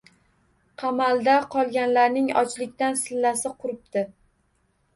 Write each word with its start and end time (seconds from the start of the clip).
Qamalda 0.83 1.35
qolganlarning 1.57 2.33
ochlikdan 2.43 2.99
sillasi 3.05 3.55
quribdi. 3.61 4.07